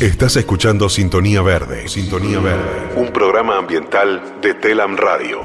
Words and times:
Estás 0.00 0.36
escuchando 0.36 0.88
Sintonía 0.88 1.42
Verde. 1.42 1.88
Sintonía 1.88 2.38
Verde. 2.38 2.92
Un 2.94 3.08
programa 3.08 3.58
ambiental 3.58 4.36
de 4.40 4.54
Telam 4.54 4.96
Radio. 4.96 5.40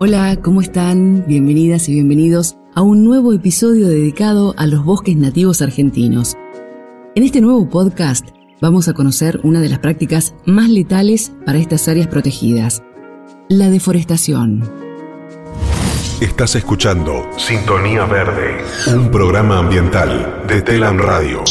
Hola, 0.00 0.36
¿cómo 0.42 0.60
están? 0.60 1.24
Bienvenidas 1.28 1.88
y 1.88 1.92
bienvenidos 1.92 2.56
a 2.74 2.82
un 2.82 3.04
nuevo 3.04 3.32
episodio 3.34 3.86
dedicado 3.86 4.52
a 4.56 4.66
los 4.66 4.84
bosques 4.84 5.14
nativos 5.16 5.62
argentinos. 5.62 6.36
En 7.14 7.22
este 7.22 7.40
nuevo 7.40 7.68
podcast 7.70 8.30
vamos 8.60 8.88
a 8.88 8.94
conocer 8.94 9.38
una 9.44 9.60
de 9.60 9.68
las 9.68 9.78
prácticas 9.78 10.34
más 10.44 10.68
letales 10.68 11.32
para 11.46 11.58
estas 11.58 11.86
áreas 11.86 12.08
protegidas, 12.08 12.82
la 13.48 13.70
deforestación. 13.70 14.68
Estás 16.20 16.56
escuchando 16.56 17.28
Sintonía 17.36 18.06
Verde, 18.06 18.58
un 18.88 19.08
programa 19.08 19.58
ambiental 19.60 20.42
de 20.48 20.62
Telam 20.62 20.98
Radio. 20.98 21.44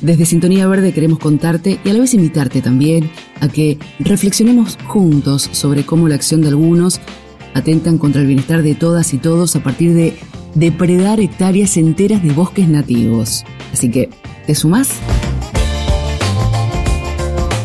Desde 0.00 0.26
Sintonía 0.26 0.68
Verde 0.68 0.92
queremos 0.92 1.18
contarte 1.18 1.80
y 1.84 1.90
a 1.90 1.92
la 1.92 2.00
vez 2.00 2.14
invitarte 2.14 2.62
también 2.62 3.10
a 3.40 3.48
que 3.48 3.78
reflexionemos 3.98 4.78
juntos 4.86 5.48
sobre 5.52 5.84
cómo 5.84 6.08
la 6.08 6.14
acción 6.14 6.40
de 6.40 6.48
algunos 6.48 7.00
atentan 7.54 7.98
contra 7.98 8.20
el 8.20 8.28
bienestar 8.28 8.62
de 8.62 8.76
todas 8.76 9.12
y 9.12 9.18
todos 9.18 9.56
a 9.56 9.62
partir 9.62 9.94
de 9.94 10.14
depredar 10.54 11.18
hectáreas 11.18 11.76
enteras 11.76 12.22
de 12.22 12.32
bosques 12.32 12.68
nativos. 12.68 13.44
Así 13.72 13.90
que, 13.90 14.08
¿te 14.46 14.54
sumás? 14.54 14.90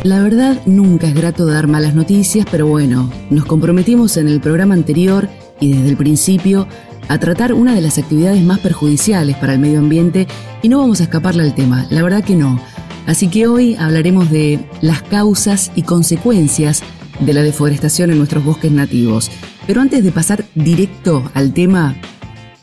La 0.03 0.21
verdad 0.21 0.59
nunca 0.65 1.07
es 1.07 1.13
grato 1.13 1.45
dar 1.45 1.67
malas 1.67 1.93
noticias, 1.93 2.47
pero 2.49 2.65
bueno, 2.65 3.11
nos 3.29 3.45
comprometimos 3.45 4.17
en 4.17 4.27
el 4.27 4.41
programa 4.41 4.73
anterior 4.73 5.29
y 5.59 5.73
desde 5.73 5.89
el 5.89 5.97
principio 5.97 6.67
a 7.13 7.19
tratar 7.19 7.53
una 7.53 7.75
de 7.75 7.81
las 7.81 7.99
actividades 7.99 8.41
más 8.41 8.57
perjudiciales 8.57 9.37
para 9.37 9.53
el 9.53 9.59
medio 9.59 9.77
ambiente 9.77 10.25
y 10.63 10.67
no 10.67 10.79
vamos 10.79 10.99
a 10.99 11.03
escaparle 11.03 11.43
al 11.43 11.53
tema, 11.53 11.85
la 11.91 12.01
verdad 12.01 12.23
que 12.23 12.35
no. 12.35 12.59
Así 13.05 13.27
que 13.27 13.45
hoy 13.45 13.75
hablaremos 13.75 14.31
de 14.31 14.59
las 14.81 15.03
causas 15.03 15.71
y 15.75 15.83
consecuencias 15.83 16.81
de 17.19 17.33
la 17.33 17.43
deforestación 17.43 18.09
en 18.09 18.17
nuestros 18.17 18.43
bosques 18.43 18.71
nativos. 18.71 19.29
Pero 19.67 19.81
antes 19.81 20.03
de 20.03 20.11
pasar 20.11 20.43
directo 20.55 21.29
al 21.35 21.53
tema, 21.53 21.95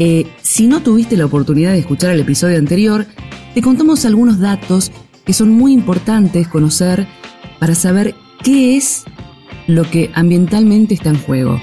eh, 0.00 0.26
si 0.42 0.66
no 0.66 0.80
tuviste 0.82 1.16
la 1.16 1.26
oportunidad 1.26 1.70
de 1.70 1.78
escuchar 1.78 2.10
el 2.10 2.18
episodio 2.18 2.58
anterior, 2.58 3.06
te 3.54 3.62
contamos 3.62 4.04
algunos 4.04 4.40
datos 4.40 4.90
que 5.24 5.32
son 5.32 5.50
muy 5.50 5.72
importantes 5.72 6.48
conocer 6.48 7.06
para 7.60 7.76
saber 7.76 8.16
qué 8.42 8.76
es 8.76 9.04
lo 9.68 9.88
que 9.88 10.10
ambientalmente 10.12 10.94
está 10.94 11.10
en 11.10 11.20
juego. 11.20 11.62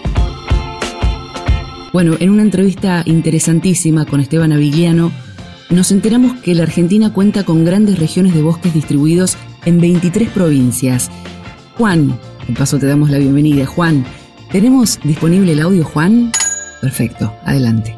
Bueno, 1.94 2.16
en 2.20 2.30
una 2.30 2.42
entrevista 2.42 3.04
interesantísima 3.06 4.06
con 4.06 4.20
Esteban 4.20 4.52
Avigliano, 4.52 5.12
nos 5.70 5.92
enteramos 5.92 6.40
que 6.42 6.54
la 6.54 6.64
Argentina 6.64 7.12
cuenta 7.12 7.44
con 7.44 7.66
grandes 7.66 8.00
regiones 8.00 8.34
de 8.34 8.42
bosques 8.42 8.74
distribuidos 8.74 9.38
en 9.66 9.80
23 9.80 10.30
provincias. 10.30 11.10
Juan, 11.78 12.18
de 12.48 12.54
paso 12.54 12.78
te 12.78 12.86
damos 12.86 13.10
la 13.10 13.18
bienvenida. 13.18 13.66
Juan, 13.66 14.06
¿tenemos 14.52 15.00
disponible 15.04 15.54
el 15.54 15.62
audio, 15.62 15.84
Juan? 15.84 16.32
Perfecto, 16.82 17.34
adelante. 17.44 17.97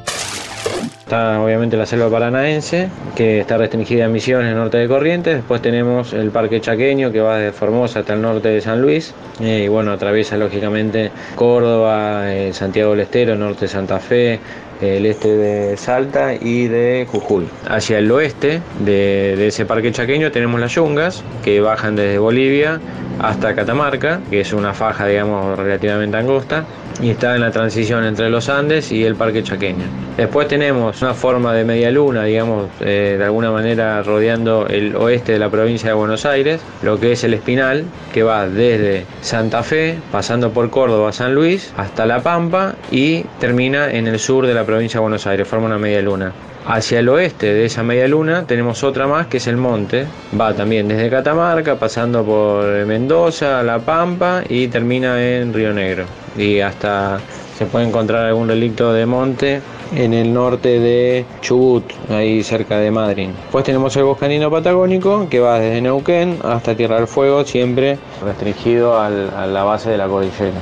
Está 1.10 1.42
obviamente 1.42 1.76
la 1.76 1.88
selva 1.88 2.08
paranaense, 2.08 2.88
que 3.16 3.40
está 3.40 3.58
restringida 3.58 4.06
a 4.06 4.10
Misiones, 4.10 4.56
norte 4.56 4.78
de 4.78 4.88
Corrientes. 4.88 5.38
Después 5.38 5.60
tenemos 5.60 6.14
el 6.14 6.30
Parque 6.30 6.62
Chaqueño, 6.62 7.12
que 7.12 7.20
va 7.20 7.40
desde 7.40 7.52
Formosa 7.52 8.02
hasta 8.02 8.14
el 8.14 8.22
norte 8.22 8.50
de 8.50 8.62
San 8.62 8.80
Luis. 8.80 9.16
Eh, 9.42 9.64
y 9.66 9.68
bueno, 9.70 9.92
atraviesa 9.92 10.38
lógicamente 10.38 11.10
Córdoba, 11.34 12.32
eh, 12.32 12.54
Santiago 12.54 12.92
del 12.92 13.00
Estero, 13.00 13.36
norte 13.36 13.62
de 13.62 13.70
Santa 13.70 13.98
Fe, 13.98 14.34
eh, 14.34 14.98
el 14.98 15.08
este 15.08 15.36
de 15.36 15.78
Salta 15.78 16.36
y 16.36 16.68
de 16.68 17.08
Jujuy. 17.12 17.48
Hacia 17.68 17.98
el 17.98 18.12
oeste 18.12 18.62
de, 18.86 19.48
ese 19.48 19.66
parque 19.66 19.92
chaqueño 19.92 20.30
tenemos 20.30 20.60
las 20.60 20.76
yungas, 20.76 21.24
que 21.44 21.60
bajan 21.60 21.96
desde 21.96 22.20
Bolivia 22.20 22.80
hasta 23.20 23.56
Catamarca, 23.56 24.22
que 24.30 24.42
es 24.42 24.54
una 24.54 24.76
faja, 24.76 25.08
digamos, 25.08 25.58
relativamente 25.58 26.18
angosta 26.18 26.66
y 27.02 27.10
está 27.10 27.36
en 27.36 27.42
la 27.42 27.52
transición 27.52 28.04
entre 28.04 28.30
los 28.30 28.50
Andes 28.50 28.92
y 28.92 29.04
el 29.04 29.16
Parque 29.16 29.44
Chaqueño. 29.44 29.86
Después 30.18 30.48
tenemos 30.48 31.02
una 31.02 31.14
forma 31.14 31.54
de 31.54 31.64
media 31.64 31.92
luna, 31.92 32.26
digamos, 32.26 32.70
eh, 32.82 33.16
de 33.18 33.24
alguna 33.24 33.52
manera 33.52 34.02
rodeando 34.04 34.68
el 34.68 34.96
oeste 34.96 35.34
de 35.34 35.40
la 35.40 35.50
provincia 35.50 35.90
de 35.90 35.96
Buenos 35.96 36.26
Aires, 36.26 36.62
lo 36.82 37.00
que 37.00 37.14
es 37.14 37.24
el 37.24 37.34
Espinal, 37.34 37.86
que 38.14 38.24
va 38.24 38.48
desde 38.48 39.06
Santa 39.22 39.64
Fe, 39.64 39.98
pasando 40.12 40.52
por 40.52 40.70
Córdoba, 40.70 41.14
San 41.14 41.34
Luis, 41.34 41.74
hasta 41.78 42.06
La 42.06 42.22
Pampa 42.22 42.76
y 42.92 43.24
termina 43.40 43.92
en 43.92 44.08
el 44.08 44.20
sur 44.20 44.46
de 44.46 44.54
la 44.54 44.66
provincia 44.66 45.00
de 45.00 45.02
Buenos 45.02 45.26
Aires, 45.28 45.48
forma 45.48 45.68
una 45.68 45.78
media 45.78 46.02
luna. 46.02 46.34
Hacia 46.66 47.00
el 47.00 47.10
oeste 47.10 47.54
de 47.54 47.66
esa 47.66 47.82
media 47.82 48.08
luna 48.08 48.46
tenemos 48.46 48.84
otra 48.84 49.08
más 49.08 49.26
que 49.28 49.38
es 49.38 49.48
el 49.48 49.58
monte. 49.58 50.06
Va 50.40 50.54
también 50.54 50.88
desde 50.88 51.10
Catamarca, 51.10 51.78
pasando 51.78 52.24
por 52.24 52.86
Mendoza, 52.86 53.64
La 53.64 53.80
Pampa 53.80 54.44
y 54.48 54.68
termina 54.68 55.20
en 55.20 55.52
Río 55.54 55.74
Negro. 55.74 56.06
Y 56.40 56.62
hasta 56.62 57.20
se 57.58 57.66
puede 57.66 57.86
encontrar 57.86 58.26
algún 58.26 58.48
relicto 58.48 58.94
de 58.94 59.06
monte 59.06 59.62
en 59.94 60.14
el 60.14 60.34
norte 60.34 60.80
de 60.80 61.26
Chubut, 61.42 61.84
ahí 62.10 62.42
cerca 62.42 62.80
de 62.80 62.90
Madrid. 62.90 63.28
Pues 63.52 63.66
tenemos 63.66 63.94
el 63.98 64.06
boscanino 64.06 64.50
patagónico 64.50 65.28
que 65.28 65.40
va 65.40 65.60
desde 65.60 65.82
Neuquén 65.82 66.38
hasta 66.44 66.78
Tierra 66.78 66.96
del 66.96 67.08
Fuego, 67.08 67.44
siempre 67.44 67.98
restringido 68.24 68.98
a 68.98 69.10
la 69.10 69.64
base 69.66 69.90
de 69.90 69.98
la 69.98 70.08
cordillera. 70.08 70.62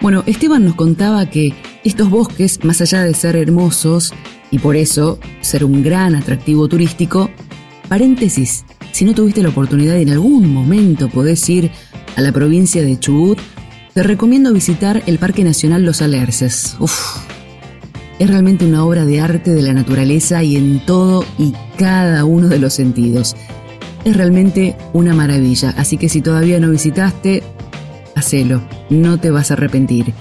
Bueno, 0.00 0.24
Esteban 0.26 0.64
nos 0.64 0.74
contaba 0.74 1.26
que 1.26 1.54
estos 1.84 2.10
bosques, 2.10 2.64
más 2.64 2.80
allá 2.80 3.04
de 3.04 3.14
ser 3.14 3.36
hermosos 3.36 4.12
y 4.50 4.58
por 4.58 4.74
eso 4.74 5.20
ser 5.42 5.64
un 5.64 5.84
gran 5.84 6.16
atractivo 6.16 6.66
turístico, 6.66 7.30
paréntesis, 7.88 8.64
si 8.90 9.04
no 9.04 9.14
tuviste 9.14 9.44
la 9.44 9.50
oportunidad 9.50 9.96
en 9.98 10.10
algún 10.10 10.52
momento 10.52 11.08
podés 11.08 11.48
ir 11.48 11.70
a 12.16 12.20
la 12.20 12.32
provincia 12.32 12.82
de 12.82 12.98
Chubut, 12.98 13.38
te 13.94 14.02
recomiendo 14.02 14.52
visitar 14.52 15.02
el 15.06 15.18
Parque 15.18 15.44
Nacional 15.44 15.84
Los 15.84 16.00
Alerces. 16.00 16.76
Uf, 16.80 17.18
es 18.18 18.30
realmente 18.30 18.64
una 18.64 18.84
obra 18.84 19.04
de 19.04 19.20
arte 19.20 19.52
de 19.52 19.62
la 19.62 19.74
naturaleza 19.74 20.42
y 20.42 20.56
en 20.56 20.84
todo 20.86 21.24
y 21.38 21.52
cada 21.76 22.24
uno 22.24 22.48
de 22.48 22.58
los 22.58 22.72
sentidos. 22.72 23.36
Es 24.04 24.16
realmente 24.16 24.76
una 24.92 25.14
maravilla, 25.14 25.74
así 25.76 25.98
que 25.98 26.08
si 26.08 26.22
todavía 26.22 26.58
no 26.58 26.70
visitaste, 26.70 27.42
hacelo, 28.14 28.62
no 28.88 29.18
te 29.18 29.30
vas 29.30 29.50
a 29.50 29.54
arrepentir. 29.54 30.14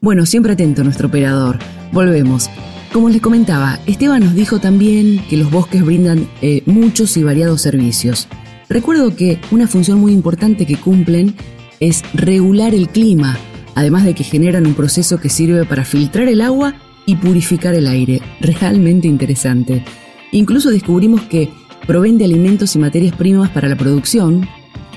Bueno, 0.00 0.24
siempre 0.24 0.52
atento 0.52 0.84
nuestro 0.84 1.08
operador. 1.08 1.58
Volvemos. 1.92 2.48
Como 2.96 3.10
les 3.10 3.20
comentaba, 3.20 3.78
Esteban 3.84 4.24
nos 4.24 4.34
dijo 4.34 4.58
también 4.58 5.22
que 5.28 5.36
los 5.36 5.50
bosques 5.50 5.84
brindan 5.84 6.26
eh, 6.40 6.62
muchos 6.64 7.18
y 7.18 7.22
variados 7.22 7.60
servicios. 7.60 8.26
Recuerdo 8.70 9.14
que 9.14 9.38
una 9.50 9.66
función 9.66 10.00
muy 10.00 10.14
importante 10.14 10.64
que 10.64 10.78
cumplen 10.78 11.34
es 11.78 12.02
regular 12.14 12.74
el 12.74 12.88
clima, 12.88 13.36
además 13.74 14.06
de 14.06 14.14
que 14.14 14.24
generan 14.24 14.66
un 14.66 14.72
proceso 14.72 15.20
que 15.20 15.28
sirve 15.28 15.66
para 15.66 15.84
filtrar 15.84 16.26
el 16.28 16.40
agua 16.40 16.76
y 17.04 17.16
purificar 17.16 17.74
el 17.74 17.86
aire. 17.86 18.22
Realmente 18.40 19.06
interesante. 19.08 19.84
Incluso 20.32 20.70
descubrimos 20.70 21.20
que 21.24 21.50
proveen 21.86 22.16
de 22.16 22.24
alimentos 22.24 22.76
y 22.76 22.78
materias 22.78 23.14
primas 23.14 23.50
para 23.50 23.68
la 23.68 23.76
producción 23.76 24.48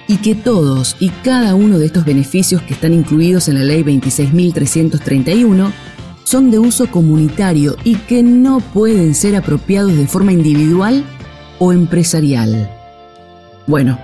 y 0.08 0.16
que 0.20 0.36
todos 0.36 0.96
y 1.02 1.10
cada 1.10 1.54
uno 1.54 1.78
de 1.78 1.88
estos 1.88 2.06
beneficios 2.06 2.62
que 2.62 2.76
están 2.76 2.94
incluidos 2.94 3.50
en 3.50 3.56
la 3.56 3.66
ley 3.66 3.84
26.331 3.84 5.74
son 6.30 6.52
de 6.52 6.60
uso 6.60 6.92
comunitario 6.92 7.76
y 7.84 7.96
que 7.96 8.22
no 8.22 8.60
pueden 8.60 9.16
ser 9.16 9.36
apropiados 9.36 9.98
de 9.98 10.06
forma 10.06 10.32
individual 10.32 11.04
o 11.58 11.74
empresarial. 11.74 12.70
Bueno, 13.66 13.98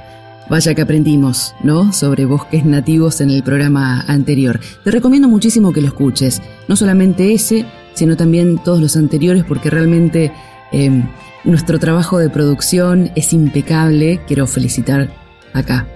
vaya 0.49 0.73
que 0.73 0.81
aprendimos, 0.81 1.53
¿no? 1.61 1.93
Sobre 1.93 2.25
bosques 2.25 2.65
nativos 2.65 3.21
en 3.21 3.29
el 3.29 3.43
programa 3.43 4.01
anterior. 4.07 4.59
Te 4.83 4.89
recomiendo 4.89 5.27
muchísimo 5.27 5.71
que 5.71 5.81
lo 5.81 5.87
escuches, 5.89 6.41
no 6.67 6.75
solamente 6.75 7.31
ese, 7.31 7.63
sino 7.93 8.17
también 8.17 8.57
todos 8.57 8.81
los 8.81 8.97
anteriores 8.97 9.43
porque 9.43 9.69
realmente 9.69 10.31
eh, 10.71 11.03
nuestro 11.43 11.77
trabajo 11.77 12.17
de 12.17 12.31
producción 12.31 13.11
es 13.15 13.33
impecable. 13.33 14.19
Quiero 14.25 14.47
felicitar 14.47 15.13
acá, 15.53 15.87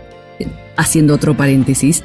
haciendo 0.78 1.16
otro 1.16 1.36
paréntesis, 1.36 2.04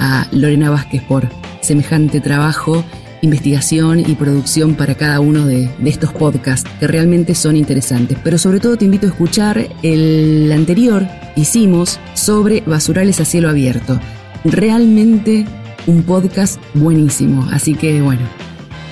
a 0.00 0.26
Lorena 0.32 0.70
Vázquez 0.70 1.04
por 1.04 1.28
semejante 1.60 2.20
trabajo, 2.20 2.84
investigación 3.22 4.00
y 4.00 4.14
producción 4.14 4.74
para 4.74 4.94
cada 4.94 5.20
uno 5.20 5.46
de, 5.46 5.70
estos 5.84 6.12
podcasts 6.12 6.68
que 6.78 6.86
realmente 6.86 7.34
son 7.34 7.56
interesantes. 7.56 8.18
Pero 8.22 8.38
sobre 8.38 8.60
todo 8.60 8.76
te 8.76 8.84
invito 8.84 9.06
a 9.06 9.10
escuchar 9.10 9.68
el 9.82 10.50
anterior 10.52 11.06
que 11.34 11.42
hicimos 11.42 11.98
sobre 12.14 12.62
basurales 12.62 13.20
a 13.20 13.24
cielo 13.24 13.48
abierto. 13.48 14.00
Realmente 14.44 15.46
un 15.86 16.02
podcast 16.02 16.60
buenísimo. 16.74 17.46
Así 17.50 17.74
que 17.74 18.00
bueno, 18.02 18.22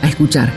a 0.02 0.08
escuchar. 0.08 0.52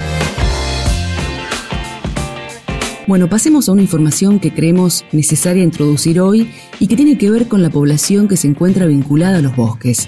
Bueno, 3.08 3.28
pasemos 3.28 3.68
a 3.68 3.74
una 3.74 3.82
información 3.82 4.40
que 4.40 4.54
creemos 4.54 5.04
necesaria 5.12 5.64
introducir 5.64 6.22
hoy 6.22 6.50
y 6.80 6.88
que 6.88 6.96
tiene 6.96 7.18
que 7.18 7.30
ver 7.30 7.48
con 7.48 7.62
la 7.62 7.70
población 7.70 8.28
que 8.28 8.38
se 8.38 8.48
encuentra 8.48 8.86
vinculada 8.86 9.40
a 9.40 9.42
los 9.42 9.56
bosques. 9.56 10.08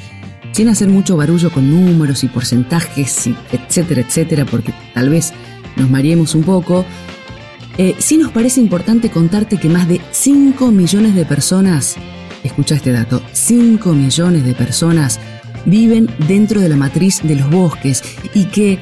Sin 0.53 0.69
hacer 0.69 0.87
mucho 0.87 1.17
barullo 1.17 1.51
con 1.51 1.69
números 1.69 2.23
y 2.23 2.27
porcentajes, 2.27 3.29
etcétera, 3.51 4.01
etcétera, 4.01 4.45
porque 4.45 4.73
tal 4.93 5.09
vez 5.09 5.33
nos 5.75 5.89
mareemos 5.89 6.35
un 6.35 6.43
poco, 6.43 6.85
eh, 7.77 7.95
sí 7.97 8.17
nos 8.17 8.31
parece 8.31 8.61
importante 8.61 9.09
contarte 9.09 9.57
que 9.57 9.67
más 9.67 9.87
de 9.87 9.99
5 10.11 10.71
millones 10.71 11.15
de 11.15 11.25
personas, 11.25 11.95
escucha 12.43 12.75
este 12.75 12.91
dato, 12.91 13.21
5 13.31 13.93
millones 13.93 14.45
de 14.45 14.53
personas 14.53 15.19
viven 15.65 16.07
dentro 16.27 16.61
de 16.61 16.69
la 16.69 16.75
matriz 16.75 17.21
de 17.23 17.35
los 17.35 17.49
bosques 17.49 18.03
y 18.35 18.45
que 18.45 18.77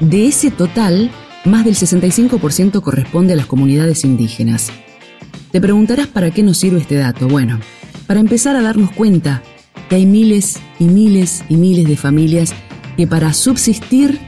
de 0.00 0.26
ese 0.26 0.50
total, 0.50 1.10
más 1.44 1.66
del 1.66 1.74
65% 1.74 2.80
corresponde 2.80 3.34
a 3.34 3.36
las 3.36 3.46
comunidades 3.46 4.04
indígenas. 4.04 4.72
Te 5.52 5.60
preguntarás 5.60 6.06
para 6.06 6.30
qué 6.30 6.42
nos 6.42 6.56
sirve 6.56 6.80
este 6.80 6.94
dato. 6.94 7.28
Bueno, 7.28 7.60
para 8.06 8.20
empezar 8.20 8.56
a 8.56 8.62
darnos 8.62 8.92
cuenta 8.92 9.42
que 9.90 9.96
hay 9.96 10.06
miles 10.06 10.60
y 10.78 10.84
miles 10.84 11.44
y 11.48 11.56
miles 11.56 11.86
de 11.86 11.96
familias 11.96 12.54
que 12.96 13.08
para 13.08 13.32
subsistir 13.32 14.20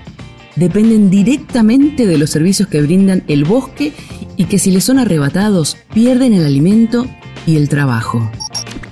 dependen 0.56 1.08
directamente 1.08 2.04
de 2.04 2.18
los 2.18 2.30
servicios 2.30 2.68
que 2.68 2.82
brindan 2.82 3.22
el 3.28 3.44
bosque 3.44 3.92
y 4.36 4.46
que 4.46 4.58
si 4.58 4.72
les 4.72 4.82
son 4.82 4.98
arrebatados 4.98 5.78
pierden 5.94 6.34
el 6.34 6.44
alimento 6.44 7.06
y 7.46 7.56
el 7.56 7.68
trabajo. 7.68 8.28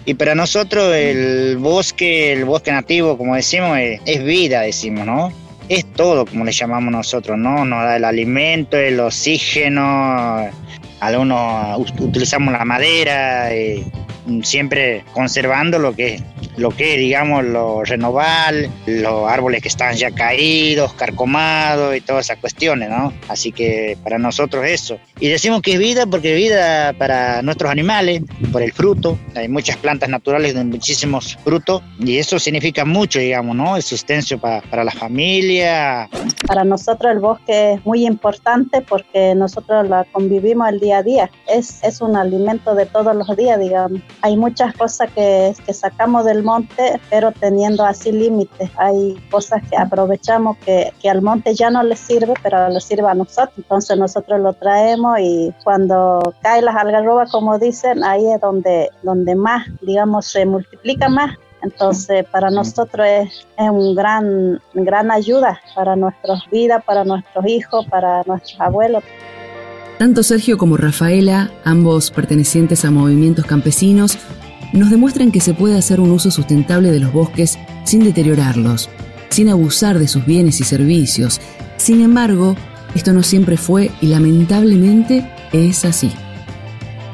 Y 0.07 0.15
para 0.15 0.37
nosotros 0.37 0.95
el 0.95 1.57
bosque, 1.59 2.33
el 2.33 2.45
bosque 2.45 2.71
nativo, 2.71 3.19
como 3.19 3.35
decimos, 3.35 3.77
es, 3.79 4.25
vida, 4.25 4.61
decimos, 4.61 5.05
¿no? 5.05 5.33
Es 5.69 5.85
todo, 5.93 6.25
como 6.25 6.45
le 6.45 6.53
llamamos 6.53 6.93
nosotros, 6.93 7.37
¿no? 7.37 7.65
Nos 7.65 7.83
da 7.83 7.97
el 7.97 8.05
alimento, 8.05 8.77
el 8.77 9.01
oxígeno, 9.01 10.49
algunos 11.01 11.91
utilizamos 11.99 12.53
la 12.53 12.65
madera, 12.65 13.53
eh, 13.53 13.85
siempre 14.43 15.05
conservando 15.13 15.79
lo 15.79 15.95
que 15.95 16.23
lo 16.57 16.71
que 16.71 16.97
digamos 16.97 17.45
lo 17.45 17.85
renoval, 17.85 18.71
los 18.87 19.29
árboles 19.29 19.63
que 19.63 19.69
están 19.69 19.95
ya 19.95 20.11
caídos, 20.11 20.93
carcomados 20.95 21.97
y 21.97 22.01
todas 22.01 22.27
esas 22.27 22.39
cuestiones, 22.39 22.91
¿no? 22.91 23.13
Así 23.29 23.53
que 23.53 23.97
para 24.03 24.19
nosotros 24.19 24.65
eso. 24.67 24.99
Y 25.19 25.29
decimos 25.29 25.63
que 25.63 25.73
es 25.73 25.79
vida 25.79 26.07
porque 26.07 26.35
vida 26.35 26.93
para 26.95 27.43
nuestros 27.43 27.71
animales, 27.71 28.23
por 28.53 28.63
el 28.63 28.73
fruto. 28.73 29.19
Hay 29.35 29.49
muchas 29.49 29.77
plantas 29.77 30.09
naturales 30.09 30.55
de 30.55 30.65
muchísimos 30.65 31.37
frutos 31.43 31.83
y 31.99 32.19
eso 32.19 32.39
significa 32.39 32.85
mucho, 32.85 33.19
digamos, 33.19 33.57
¿no? 33.57 33.77
El 33.77 33.83
sustencio 33.83 34.39
para, 34.39 34.61
para 34.63 34.85
la 34.85 34.93
familia. 34.93 36.09
Para 36.47 36.65
nosotros 36.65 37.13
el 37.13 37.21
bosque 37.21 37.75
es 37.75 37.87
muy 37.87 38.07
importante 38.07 38.81
porque 38.83 39.35
nosotros 39.35 39.89
la 39.89 40.05
convivimos 40.05 40.69
el 40.69 40.81
día 40.81 40.99
a 40.99 41.03
día. 41.03 41.31
Es, 41.49 41.83
es 41.83 42.01
un 42.01 42.17
alimento 42.17 42.75
de 42.75 42.87
todos 42.87 43.15
los 43.15 43.37
días, 43.37 43.59
digamos. 43.59 44.01
Hay 44.23 44.37
muchas 44.37 44.75
cosas 44.75 45.11
que, 45.13 45.55
sacamos 45.73 46.25
del 46.25 46.43
monte, 46.43 47.01
pero 47.09 47.33
teniendo 47.33 47.85
así 47.85 48.13
límites. 48.13 48.71
Hay 48.77 49.15
cosas 49.31 49.63
que 49.69 49.77
aprovechamos 49.77 50.59
que, 50.59 50.93
que 51.01 51.09
al 51.09 51.23
monte 51.23 51.55
ya 51.55 51.71
no 51.71 51.83
le 51.83 51.97
sirve, 51.97 52.35
pero 52.43 52.69
le 52.69 52.81
sirve 52.81 53.09
a 53.09 53.15
nosotros. 53.15 53.57
Entonces 53.57 53.97
nosotros 53.97 54.41
lo 54.41 54.53
traemos 54.53 55.19
y 55.21 55.55
cuando 55.65 56.21
caen 56.43 56.67
las 56.67 56.77
algarrobas, 56.77 57.31
como 57.31 57.59
dicen, 57.59 58.05
ahí 58.05 58.31
es 58.31 58.41
donde, 58.41 58.91
donde 59.03 59.35
más, 59.35 59.67
digamos, 59.81 60.27
se 60.27 60.45
multiplica 60.45 61.09
más. 61.09 61.37
Entonces, 61.63 62.25
para 62.31 62.51
nosotros 62.51 63.07
es, 63.07 63.47
es 63.57 63.71
un 63.71 63.95
gran, 63.95 64.61
gran 64.73 65.11
ayuda 65.11 65.61
para 65.75 65.95
nuestras 65.95 66.41
vidas, 66.51 66.83
para 66.85 67.05
nuestros 67.05 67.47
hijos, 67.47 67.87
para 67.87 68.23
nuestros 68.25 68.59
abuelos. 68.61 69.05
Tanto 70.01 70.23
Sergio 70.23 70.57
como 70.57 70.79
Rafaela, 70.79 71.53
ambos 71.63 72.11
pertenecientes 72.11 72.87
a 72.87 72.91
movimientos 72.91 73.45
campesinos, 73.45 74.17
nos 74.73 74.89
demuestran 74.89 75.31
que 75.31 75.41
se 75.43 75.53
puede 75.53 75.77
hacer 75.77 76.01
un 76.01 76.11
uso 76.11 76.31
sustentable 76.31 76.91
de 76.91 77.01
los 77.01 77.13
bosques 77.13 77.59
sin 77.85 78.03
deteriorarlos, 78.03 78.89
sin 79.29 79.51
abusar 79.51 79.99
de 79.99 80.09
sus 80.09 80.25
bienes 80.25 80.59
y 80.63 80.65
servicios. 80.65 81.39
Sin 81.77 82.01
embargo, 82.01 82.57
esto 82.95 83.13
no 83.13 83.23
siempre 83.23 83.59
fue 83.59 83.91
y 84.01 84.07
lamentablemente 84.07 85.31
es 85.53 85.85
así. 85.85 86.11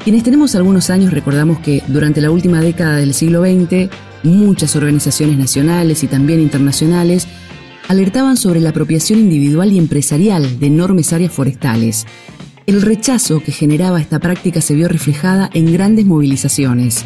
Quienes 0.05 0.23
tenemos 0.23 0.55
algunos 0.55 0.89
años 0.89 1.11
recordamos 1.11 1.59
que 1.59 1.83
durante 1.89 2.21
la 2.21 2.31
última 2.31 2.61
década 2.61 2.95
del 2.95 3.13
siglo 3.13 3.41
XX, 3.41 3.89
muchas 4.23 4.77
organizaciones 4.77 5.37
nacionales 5.37 6.03
y 6.03 6.07
también 6.07 6.39
internacionales 6.39 7.27
alertaban 7.89 8.37
sobre 8.37 8.61
la 8.61 8.69
apropiación 8.69 9.19
individual 9.19 9.73
y 9.73 9.77
empresarial 9.77 10.57
de 10.57 10.67
enormes 10.67 11.11
áreas 11.11 11.33
forestales, 11.33 12.05
el 12.67 12.81
rechazo 12.81 13.39
que 13.39 13.53
generaba 13.53 14.01
esta 14.01 14.19
práctica 14.19 14.59
se 14.59 14.75
vio 14.75 14.89
reflejada 14.89 15.49
en 15.53 15.71
grandes 15.71 16.05
movilizaciones, 16.05 17.05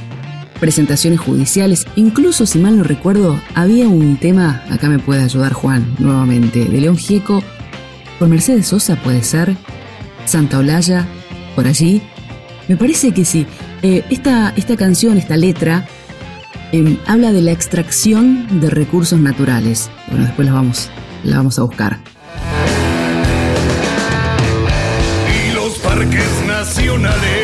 presentaciones 0.60 1.20
judiciales, 1.20 1.86
incluso 1.96 2.48
si 2.48 2.58
mal 2.58 2.78
no 2.78 2.84
recuerdo, 2.84 3.40
había 3.54 3.88
un 3.88 4.18
tema, 4.18 4.64
acá 4.72 4.90
me 4.90 4.98
puede 4.98 5.24
ayudar 5.24 5.54
Juan 5.54 5.96
nuevamente, 6.00 6.66
de 6.66 6.82
León 6.82 6.98
Gieco, 6.98 7.44
con 8.18 8.32
Mercedes 8.32 8.68
Sosa 8.68 8.96
puede 8.96 9.24
ser, 9.24 9.56
Santa 10.26 10.58
Olalla, 10.58 11.08
por 11.56 11.68
allí. 11.68 12.02
Me 12.68 12.76
parece 12.76 13.12
que 13.14 13.24
sí. 13.24 13.46
Eh, 13.84 14.04
esta, 14.10 14.54
esta 14.56 14.76
canción, 14.76 15.18
esta 15.18 15.38
letra, 15.38 15.88
em, 16.72 16.98
habla 17.06 17.32
de 17.32 17.42
la 17.42 17.52
extracción 17.52 18.62
de 18.62 18.70
recursos 18.70 19.20
naturales. 19.20 19.90
Bueno, 20.08 20.26
después 20.26 20.52
vamos, 20.52 20.90
la 21.24 21.38
vamos 21.38 21.60
a 21.60 21.64
buscar. 21.64 22.11
Parques 26.02 26.42
nacionales 26.48 27.41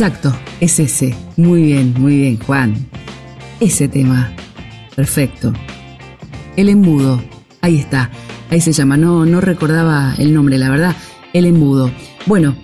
Exacto, 0.00 0.32
es 0.60 0.78
ese. 0.78 1.12
Muy 1.36 1.60
bien, 1.60 1.92
muy 1.98 2.18
bien, 2.18 2.38
Juan. 2.38 2.86
Ese 3.58 3.88
tema. 3.88 4.32
Perfecto. 4.94 5.52
El 6.54 6.68
embudo. 6.68 7.20
Ahí 7.62 7.78
está. 7.78 8.08
Ahí 8.48 8.60
se 8.60 8.70
llama. 8.70 8.96
No, 8.96 9.26
no 9.26 9.40
recordaba 9.40 10.14
el 10.16 10.32
nombre, 10.32 10.56
la 10.56 10.70
verdad. 10.70 10.94
El 11.32 11.46
embudo. 11.46 11.90
Bueno, 12.26 12.54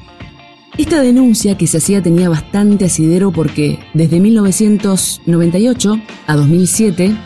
esta 0.78 1.02
denuncia 1.02 1.58
que 1.58 1.66
se 1.66 1.78
hacía 1.78 2.00
tenía 2.00 2.28
bastante 2.28 2.84
asidero 2.84 3.32
porque 3.32 3.80
desde 3.94 4.20
1998 4.20 6.00
a 6.28 6.36
2007, 6.36 7.16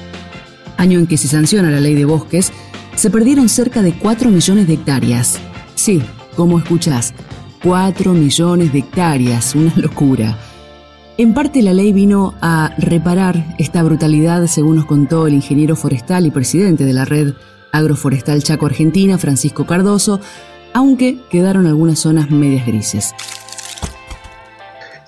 año 0.79 1.01
en 1.01 1.07
que 1.07 1.19
se 1.19 1.29
sanciona 1.29 1.71
la 1.71 1.81
ley 1.81 1.95
de 1.95 2.07
bosques, 2.07 2.51
se 2.95 3.11
perdieron 3.11 3.51
cerca 3.51 3.83
de 3.83 3.93
4 3.93 4.31
millones 4.31 4.69
de 4.69 4.73
hectáreas. 4.73 5.39
Sí, 5.75 6.01
como 6.35 6.59
escuchás, 6.59 7.13
4 7.63 8.13
millones 8.13 8.73
de 8.73 8.81
hectáreas, 8.81 9.55
una 9.55 9.73
locura. 9.77 10.37
En 11.17 11.35
parte 11.35 11.63
la 11.63 11.73
ley 11.73 11.93
vino 11.93 12.35
a 12.41 12.75
reparar 12.79 13.57
esta 13.59 13.83
brutalidad, 13.83 14.47
según 14.47 14.77
nos 14.77 14.87
contó 14.87 15.27
el 15.27 15.35
ingeniero 15.35 15.75
forestal 15.75 16.27
y 16.27 16.31
presidente 16.31 16.85
de 16.85 16.93
la 16.93 17.05
red 17.05 17.35
agroforestal 17.73 18.43
Chaco 18.43 18.67
Argentina, 18.67 19.19
Francisco 19.19 19.67
Cardoso, 19.67 20.21
aunque 20.73 21.19
quedaron 21.31 21.67
algunas 21.67 21.99
zonas 21.99 22.31
medias 22.31 22.67
grises. 22.67 23.15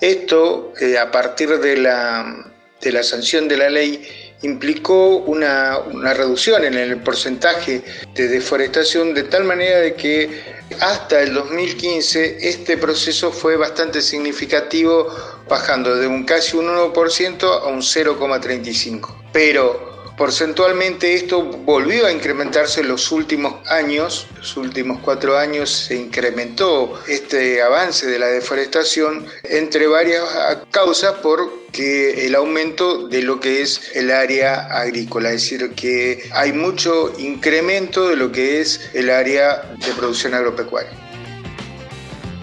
Esto, 0.01 0.73
eh, 0.81 0.97
a 0.97 1.11
partir 1.11 1.49
de 1.59 1.77
la, 1.77 2.51
de 2.81 2.91
la 2.91 3.03
sanción 3.03 3.47
de 3.47 3.57
la 3.57 3.69
ley, 3.69 4.01
implicó 4.43 5.17
una, 5.17 5.77
una, 5.79 6.13
reducción 6.13 6.63
en 6.63 6.75
el 6.75 6.97
porcentaje 7.01 7.83
de 8.13 8.27
deforestación 8.27 9.13
de 9.13 9.23
tal 9.23 9.43
manera 9.43 9.79
de 9.79 9.93
que 9.93 10.61
hasta 10.79 11.21
el 11.21 11.33
2015 11.33 12.37
este 12.41 12.77
proceso 12.77 13.31
fue 13.31 13.55
bastante 13.55 14.01
significativo, 14.01 15.07
bajando 15.47 15.95
de 15.95 16.07
un 16.07 16.23
casi 16.23 16.57
un 16.57 16.67
1% 16.67 17.43
a 17.43 17.67
un 17.67 17.81
0,35%. 17.81 19.07
Pero 19.31 19.91
Porcentualmente 20.21 21.15
esto 21.15 21.41
volvió 21.41 22.05
a 22.05 22.11
incrementarse 22.11 22.81
en 22.81 22.89
los 22.89 23.11
últimos 23.11 23.55
años, 23.67 24.27
los 24.37 24.55
últimos 24.55 24.99
cuatro 24.99 25.35
años 25.35 25.71
se 25.71 25.95
incrementó 25.95 27.01
este 27.07 27.59
avance 27.61 28.05
de 28.05 28.19
la 28.19 28.27
deforestación 28.27 29.25
entre 29.45 29.87
varias 29.87 30.23
causas 30.69 31.13
por 31.23 31.60
que 31.71 32.25
el 32.25 32.35
aumento 32.35 33.07
de 33.07 33.21
lo 33.21 33.39
que 33.39 33.61
es 33.61 33.91
el 33.95 34.11
área 34.11 34.67
agrícola, 34.67 35.29
es 35.29 35.41
decir, 35.41 35.71
que 35.75 36.23
hay 36.33 36.53
mucho 36.53 37.13
incremento 37.19 38.09
de 38.09 38.15
lo 38.15 38.31
que 38.31 38.61
es 38.61 38.89
el 38.93 39.09
área 39.09 39.73
de 39.85 39.93
producción 39.97 40.33
agropecuaria. 40.33 40.91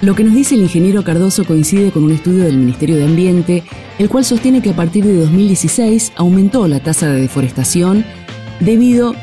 Lo 0.01 0.15
que 0.15 0.23
nos 0.23 0.35
dice 0.35 0.55
el 0.55 0.63
ingeniero 0.63 1.03
Cardoso 1.03 1.45
coincide 1.45 1.91
con 1.91 2.05
un 2.05 2.13
estudio 2.13 2.45
del 2.45 2.57
Ministerio 2.57 2.97
de 2.97 3.05
Ambiente, 3.05 3.65
el 3.99 4.09
cual 4.09 4.25
sostiene 4.25 4.63
que 4.63 4.71
a 4.71 4.77
partir 4.77 5.05
de 5.05 5.15
2016 5.15 6.13
aumentó 6.15 6.69
la 6.69 6.81
tasa 6.81 7.11
de 7.11 7.21
deforestación 7.21 8.05
debido, 8.61 9.15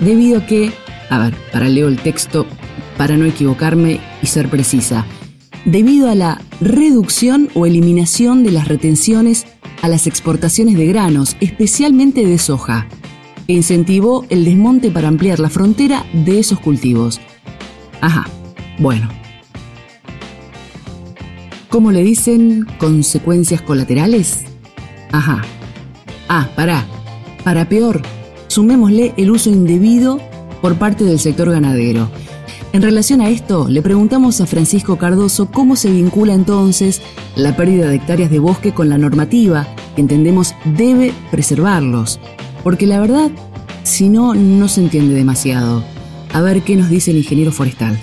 debido 0.00 0.38
a 0.38 0.46
que, 0.46 0.72
a 1.10 1.18
ver, 1.18 1.34
para 1.52 1.68
leo 1.68 1.88
el 1.88 2.00
texto 2.00 2.46
para 2.96 3.16
no 3.16 3.26
equivocarme 3.26 4.00
y 4.22 4.26
ser 4.26 4.48
precisa, 4.48 5.04
debido 5.66 6.08
a 6.08 6.14
la 6.14 6.40
reducción 6.62 7.50
o 7.52 7.66
eliminación 7.66 8.42
de 8.42 8.52
las 8.52 8.68
retenciones 8.68 9.46
a 9.82 9.88
las 9.88 10.06
exportaciones 10.06 10.76
de 10.76 10.86
granos, 10.86 11.36
especialmente 11.40 12.24
de 12.24 12.38
soja, 12.38 12.86
que 13.46 13.52
incentivó 13.52 14.24
el 14.30 14.46
desmonte 14.46 14.90
para 14.90 15.08
ampliar 15.08 15.38
la 15.38 15.50
frontera 15.50 16.06
de 16.14 16.38
esos 16.38 16.58
cultivos. 16.58 17.20
Ajá, 18.00 18.26
bueno, 18.78 19.08
¿Cómo 21.76 21.92
le 21.92 22.02
dicen 22.02 22.66
consecuencias 22.78 23.60
colaterales? 23.60 24.44
Ajá. 25.12 25.42
Ah, 26.26 26.48
para. 26.56 26.86
Para 27.44 27.68
peor, 27.68 28.00
sumémosle 28.48 29.12
el 29.18 29.30
uso 29.30 29.50
indebido 29.50 30.18
por 30.62 30.76
parte 30.76 31.04
del 31.04 31.18
sector 31.18 31.50
ganadero. 31.50 32.08
En 32.72 32.82
relación 32.82 33.20
a 33.20 33.30
esto, 33.30 33.68
le 33.68 33.80
preguntamos 33.80 34.40
a 34.40 34.46
Francisco 34.46 34.98
Cardoso 34.98 35.50
cómo 35.50 35.76
se 35.76 35.90
vincula 35.90 36.34
entonces 36.34 37.00
la 37.34 37.56
pérdida 37.56 37.88
de 37.88 37.96
hectáreas 37.96 38.30
de 38.30 38.38
bosque 38.38 38.72
con 38.74 38.88
la 38.88 38.98
normativa 38.98 39.66
que 39.94 40.02
entendemos 40.02 40.54
debe 40.64 41.12
preservarlos. 41.30 42.20
Porque 42.62 42.86
la 42.86 43.00
verdad, 43.00 43.30
si 43.82 44.08
no, 44.08 44.34
no 44.34 44.68
se 44.68 44.82
entiende 44.82 45.14
demasiado. 45.14 45.82
A 46.32 46.42
ver 46.42 46.62
qué 46.62 46.76
nos 46.76 46.90
dice 46.90 47.12
el 47.12 47.18
ingeniero 47.18 47.52
forestal. 47.52 47.98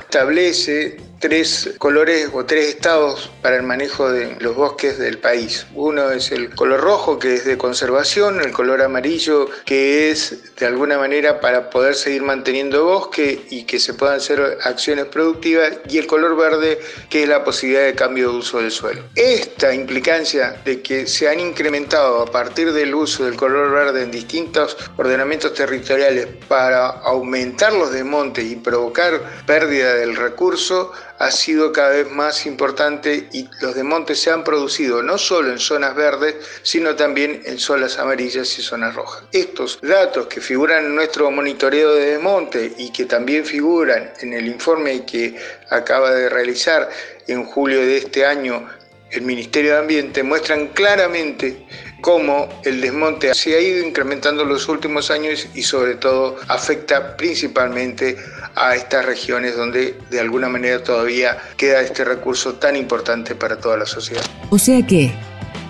Establece 0.00 1.07
tres 1.18 1.74
colores 1.78 2.30
o 2.32 2.44
tres 2.44 2.68
estados 2.68 3.30
para 3.42 3.56
el 3.56 3.62
manejo 3.62 4.10
de 4.10 4.36
los 4.40 4.54
bosques 4.54 4.98
del 4.98 5.18
país. 5.18 5.66
Uno 5.74 6.10
es 6.10 6.32
el 6.32 6.54
color 6.54 6.80
rojo, 6.80 7.18
que 7.18 7.34
es 7.34 7.44
de 7.44 7.58
conservación, 7.58 8.40
el 8.40 8.52
color 8.52 8.82
amarillo, 8.82 9.48
que 9.64 10.10
es 10.10 10.54
de 10.56 10.66
alguna 10.66 10.98
manera 10.98 11.40
para 11.40 11.70
poder 11.70 11.94
seguir 11.94 12.22
manteniendo 12.22 12.84
bosque 12.84 13.46
y 13.50 13.64
que 13.64 13.78
se 13.78 13.94
puedan 13.94 14.16
hacer 14.16 14.58
acciones 14.62 15.06
productivas, 15.06 15.72
y 15.88 15.98
el 15.98 16.06
color 16.06 16.36
verde, 16.36 16.78
que 17.08 17.22
es 17.22 17.28
la 17.28 17.44
posibilidad 17.44 17.84
de 17.84 17.94
cambio 17.94 18.30
de 18.30 18.38
uso 18.38 18.58
del 18.58 18.70
suelo. 18.70 19.02
Esta 19.14 19.74
implicancia 19.74 20.60
de 20.64 20.82
que 20.82 21.06
se 21.06 21.28
han 21.28 21.40
incrementado 21.40 22.22
a 22.22 22.26
partir 22.26 22.72
del 22.72 22.94
uso 22.94 23.24
del 23.24 23.36
color 23.36 23.70
verde 23.70 24.02
en 24.02 24.10
distintos 24.10 24.76
ordenamientos 24.96 25.54
territoriales 25.54 26.28
para 26.48 26.88
aumentar 26.88 27.72
los 27.72 27.92
desmontes 27.92 28.44
y 28.44 28.56
provocar 28.56 29.20
pérdida 29.46 29.94
del 29.94 30.16
recurso, 30.16 30.92
ha 31.18 31.30
sido 31.30 31.72
cada 31.72 31.90
vez 31.90 32.10
más 32.10 32.46
importante 32.46 33.28
y 33.32 33.48
los 33.60 33.74
desmontes 33.74 34.20
se 34.20 34.30
han 34.30 34.44
producido 34.44 35.02
no 35.02 35.18
solo 35.18 35.50
en 35.50 35.58
zonas 35.58 35.94
verdes, 35.94 36.36
sino 36.62 36.94
también 36.94 37.42
en 37.44 37.58
zonas 37.58 37.98
amarillas 37.98 38.58
y 38.58 38.62
zonas 38.62 38.94
rojas. 38.94 39.24
Estos 39.32 39.80
datos 39.82 40.26
que 40.28 40.40
figuran 40.40 40.86
en 40.86 40.94
nuestro 40.94 41.30
monitoreo 41.30 41.94
de 41.94 42.12
desmonte 42.12 42.72
y 42.78 42.90
que 42.90 43.04
también 43.04 43.44
figuran 43.44 44.12
en 44.20 44.32
el 44.32 44.46
informe 44.46 45.04
que 45.04 45.36
acaba 45.70 46.12
de 46.12 46.28
realizar 46.28 46.88
en 47.26 47.44
julio 47.44 47.80
de 47.80 47.98
este 47.98 48.24
año 48.24 48.68
el 49.10 49.22
Ministerio 49.22 49.72
de 49.72 49.78
Ambiente 49.78 50.22
muestran 50.22 50.68
claramente 50.68 51.66
cómo 52.00 52.48
el 52.64 52.80
desmonte 52.80 53.34
se 53.34 53.56
ha 53.56 53.60
ido 53.60 53.86
incrementando 53.86 54.42
en 54.42 54.48
los 54.48 54.68
últimos 54.68 55.10
años 55.10 55.48
y 55.54 55.62
sobre 55.62 55.96
todo 55.96 56.36
afecta 56.48 57.16
principalmente 57.16 58.16
a 58.54 58.74
estas 58.74 59.04
regiones 59.04 59.56
donde 59.56 59.96
de 60.10 60.20
alguna 60.20 60.48
manera 60.48 60.82
todavía 60.82 61.38
queda 61.56 61.80
este 61.80 62.04
recurso 62.04 62.54
tan 62.54 62.76
importante 62.76 63.34
para 63.34 63.58
toda 63.58 63.76
la 63.76 63.86
sociedad. 63.86 64.22
O 64.50 64.58
sea 64.58 64.86
que 64.86 65.12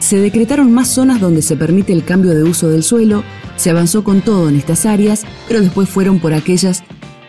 se 0.00 0.18
decretaron 0.18 0.72
más 0.72 0.88
zonas 0.88 1.20
donde 1.20 1.42
se 1.42 1.56
permite 1.56 1.92
el 1.92 2.04
cambio 2.04 2.34
de 2.34 2.44
uso 2.44 2.68
del 2.68 2.82
suelo, 2.82 3.24
se 3.56 3.70
avanzó 3.70 4.04
con 4.04 4.22
todo 4.22 4.48
en 4.48 4.56
estas 4.56 4.86
áreas, 4.86 5.24
pero 5.48 5.60
después 5.60 5.88
fueron 5.88 6.20
por 6.20 6.32
aquellas 6.32 6.82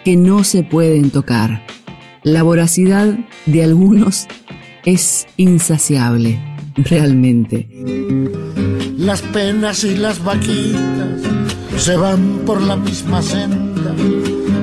que 0.05 0.15
no 0.15 0.43
se 0.43 0.63
pueden 0.63 1.09
tocar. 1.09 1.65
La 2.23 2.43
voracidad 2.43 3.17
de 3.45 3.63
algunos 3.63 4.27
es 4.85 5.27
insaciable, 5.37 6.39
realmente. 6.75 7.67
Las 9.09 9.23
penas 9.23 9.83
y 9.85 9.95
las 9.95 10.23
vaquitas 10.23 11.19
se 11.77 11.97
van 11.97 12.41
por 12.45 12.61
la 12.61 12.75
misma 12.75 13.23
senda. 13.23 13.95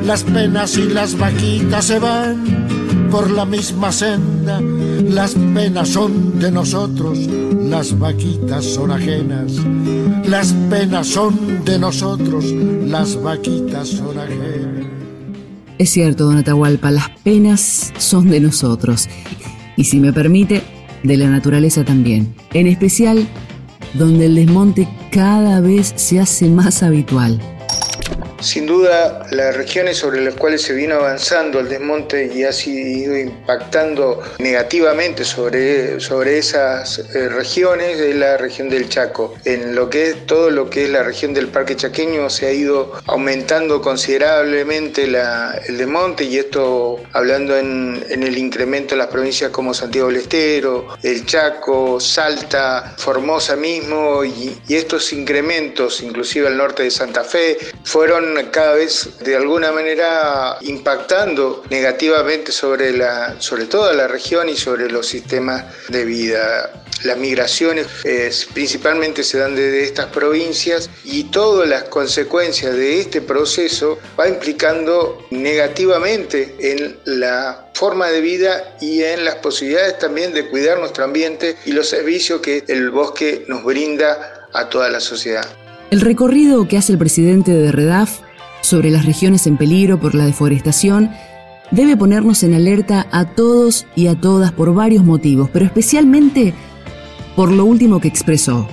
Las 0.05 0.23
penas 0.23 0.79
y 0.79 0.85
las 0.85 1.19
vaquitas 1.19 1.87
se 1.87 1.99
van 1.99 3.09
por 3.11 3.29
la 3.29 3.45
misma 3.45 3.91
senda. 3.91 4.61
Las 4.61 5.35
penas 5.35 5.89
son 5.89 6.39
de 6.39 6.53
nosotros, 6.53 7.19
las 7.19 7.99
vaquitas 7.99 8.65
son 8.65 8.93
ajenas. 8.93 9.53
Las 10.29 10.53
penas 10.71 11.09
son 11.09 11.65
de 11.65 11.81
nosotros, 11.81 12.45
las 12.45 13.21
vaquitas 13.21 13.89
son 13.89 14.17
ajenas. 14.17 14.87
Es 15.77 15.91
cierto, 15.91 16.27
don 16.27 16.37
Atahualpa, 16.37 16.93
las 16.93 17.11
penas 17.25 17.93
son 17.99 18.31
de 18.31 18.39
nosotros. 18.39 19.09
Y 19.77 19.83
si 19.83 19.99
me 19.99 20.13
permite, 20.13 20.63
de 21.03 21.17
la 21.17 21.29
naturaleza 21.29 21.85
también. 21.85 22.33
En 22.55 22.69
especial, 22.69 23.27
donde 23.97 24.27
el 24.27 24.35
desmonte 24.35 24.89
cada 25.11 25.61
vez 25.61 25.93
se 25.97 26.21
hace 26.21 26.49
más 26.49 26.83
habitual. 26.83 27.41
Sin 28.47 28.65
duda, 28.65 29.27
las 29.33 29.57
regiones 29.57 29.97
sobre 29.97 30.21
las 30.21 30.37
cuales 30.37 30.63
se 30.63 30.73
vino 30.73 30.95
avanzando 30.95 31.59
el 31.59 31.69
desmonte 31.69 32.31
y 32.33 32.45
ha 32.45 32.53
sido 32.53 33.19
impactando 33.19 34.23
negativamente 34.39 35.25
sobre, 35.25 35.99
sobre 35.99 36.39
esas 36.39 37.01
eh, 37.13 37.29
regiones 37.29 37.99
es 37.99 38.15
la 38.15 38.37
región 38.37 38.69
del 38.69 38.89
Chaco. 38.89 39.35
En 39.45 39.75
lo 39.75 39.91
que 39.91 40.11
es 40.11 40.27
todo 40.27 40.51
lo 40.51 40.71
que 40.71 40.85
es 40.85 40.91
la 40.91 41.03
región 41.03 41.35
del 41.35 41.49
Parque 41.49 41.75
Chaqueño 41.75 42.31
se 42.31 42.47
ha 42.47 42.53
ido 42.53 42.93
aumentando 43.07 43.83
considerablemente 43.83 45.03
el 45.67 45.77
desmonte 45.77 46.23
y 46.23 46.39
esto 46.39 47.01
hablando 47.15 47.57
en, 47.57 48.05
el 48.09 48.39
incremento 48.39 48.95
de 48.95 48.99
las 48.99 49.09
provincias 49.09 49.51
como 49.51 49.75
Santiago 49.75 50.07
del 50.07 50.19
Estero, 50.19 50.87
el 51.03 51.27
Chaco, 51.27 51.99
Salta, 51.99 52.95
Formosa 52.97 53.57
mismo 53.57 54.25
y, 54.25 54.57
y 54.69 54.77
estos 54.77 55.13
incrementos, 55.13 56.01
inclusive 56.01 56.47
al 56.47 56.57
norte 56.57 56.85
de 56.85 56.93
Santa 56.93 57.25
Fe, 57.25 57.59
fueron 57.83 58.36
cada 58.51 58.75
vez 58.75 59.09
de 59.21 59.37
alguna 59.37 59.73
manera 59.73 60.57
impactando 60.61 61.63
negativamente 61.71 62.53
sobre, 62.53 62.93
la, 62.93 63.41
sobre 63.41 63.67
toda 63.67 63.93
la 63.93 64.07
región 64.09 64.49
y 64.49 64.57
sobre 64.57 64.91
los 64.91 65.07
sistemas 65.07 65.65
de 65.89 66.05
vida. 66.05 66.83
Las 67.05 67.19
migraciones 67.19 67.87
principalmente 68.55 69.23
se 69.23 69.39
dan 69.39 69.55
desde 69.55 69.85
estas 69.85 70.07
provincias 70.07 70.89
y 71.05 71.25
todas 71.25 71.69
las 71.69 71.85
consecuencias 71.85 72.75
de 72.75 73.01
este 73.01 73.21
proceso 73.21 73.99
va 74.19 74.29
implicando 74.29 75.27
negativamente 75.31 76.57
en 76.59 76.99
la 77.05 77.71
forma 77.75 78.09
de 78.09 78.21
vida 78.23 78.77
y 78.81 79.03
en 79.03 79.25
las 79.25 79.37
posibilidades 79.37 79.99
también 79.99 80.33
de 80.33 80.49
cuidar 80.49 80.79
nuestro 80.79 81.05
ambiente 81.05 81.57
y 81.67 81.73
los 81.73 81.89
servicios 81.89 82.41
que 82.41 82.65
el 82.67 82.91
bosque 82.91 83.45
nos 83.47 83.63
brinda 83.63 84.49
a 84.53 84.69
toda 84.69 84.89
la 84.89 85.01
sociedad. 85.01 85.47
El 85.91 86.01
recorrido 86.01 86.67
que 86.67 86.79
hace 86.79 86.93
el 86.93 86.99
presidente 86.99 87.53
de 87.53 87.71
REDAF 87.71 88.26
sobre 88.67 88.91
las 88.91 89.07
regiones 89.07 89.47
en 89.47 89.57
peligro 89.57 90.01
por 90.01 90.15
la 90.15 90.27
deforestación 90.27 91.11
debe 91.71 91.97
ponernos 91.97 92.43
en 92.43 92.55
alerta 92.55 93.07
a 93.11 93.25
todos 93.25 93.87
y 93.95 94.09
a 94.09 94.15
todas 94.21 94.53
por 94.53 94.75
varios 94.75 95.05
motivos, 95.05 95.51
pero 95.53 95.65
especialmente 95.65 96.53
por 97.35 97.53
lo 97.53 97.65
último 97.65 98.01
que 98.01 98.09
expresó, 98.09 98.69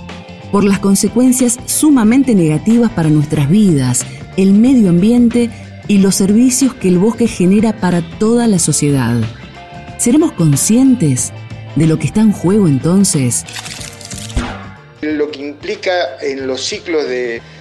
por 0.51 0.63
las 0.63 0.79
consecuencias 0.79 1.59
sumamente 1.65 2.33
negativas 2.33 2.91
para 2.91 3.09
nuestras 3.09 3.49
vidas, 3.49 4.05
el 4.37 4.53
medio 4.53 4.89
ambiente 4.89 5.49
y 5.87 5.99
los 5.99 6.15
servicios 6.15 6.73
que 6.73 6.87
el 6.87 6.97
bosque 6.97 7.27
genera 7.27 7.73
para 7.73 8.01
toda 8.19 8.47
la 8.47 8.59
sociedad. 8.59 9.21
¿Seremos 9.97 10.31
conscientes 10.31 11.33
de 11.75 11.87
lo 11.87 11.99
que 11.99 12.07
está 12.07 12.21
en 12.21 12.31
juego 12.31 12.67
entonces? 12.67 13.45
Lo 15.03 15.29
que 15.29 15.41
implica 15.41 16.17
en 16.21 16.47
los 16.47 16.63
ciclos 16.63 17.05